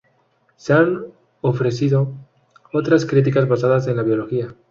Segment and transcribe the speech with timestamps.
[0.55, 2.11] Se han ofrecido
[2.73, 4.55] otras críticas basadas en la biología.